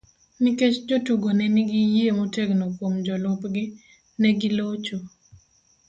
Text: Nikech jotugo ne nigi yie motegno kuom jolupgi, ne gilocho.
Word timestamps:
Nikech 0.41 0.77
jotugo 0.89 1.27
ne 1.37 1.45
nigi 1.55 1.79
yie 1.93 2.09
motegno 2.19 2.65
kuom 2.75 2.93
jolupgi, 3.05 3.63
ne 4.19 4.29
gilocho. 4.39 4.97